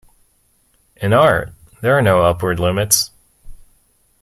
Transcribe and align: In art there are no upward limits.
In 0.95 1.13
art 1.13 1.53
there 1.81 1.95
are 1.95 2.01
no 2.01 2.23
upward 2.23 2.59
limits. 2.59 3.11